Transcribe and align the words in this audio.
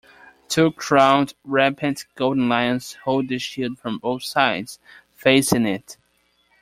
Two 0.47 0.71
crowned 0.71 1.35
rampant 1.43 2.07
golden 2.15 2.49
lions 2.49 2.93
hold 3.05 3.27
the 3.27 3.37
shield 3.37 3.77
from 3.77 3.99
both 3.99 4.23
sides, 4.23 4.79
facing 5.13 5.67
it. 5.67 5.95